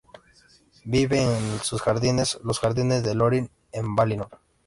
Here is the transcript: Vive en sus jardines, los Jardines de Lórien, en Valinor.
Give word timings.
Vive 0.83 1.19
en 1.21 1.59
sus 1.59 1.79
jardines, 1.83 2.39
los 2.43 2.59
Jardines 2.59 3.03
de 3.03 3.13
Lórien, 3.13 3.51
en 3.71 3.95
Valinor. 3.95 4.39